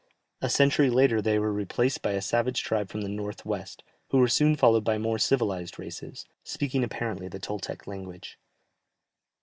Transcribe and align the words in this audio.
A 0.41 0.49
century 0.49 0.89
later 0.89 1.21
they 1.21 1.37
were 1.37 1.53
replaced 1.53 2.01
by 2.01 2.13
a 2.13 2.23
savage 2.23 2.63
tribe 2.63 2.89
from 2.89 3.01
the 3.01 3.07
north 3.07 3.45
west, 3.45 3.83
who 4.09 4.17
were 4.17 4.27
soon 4.27 4.55
followed 4.55 4.83
by 4.83 4.97
more 4.97 5.19
civilized 5.19 5.77
races, 5.77 6.25
speaking 6.43 6.83
apparently 6.83 7.27
the 7.27 7.37
Toltec 7.37 7.85
language. 7.85 8.39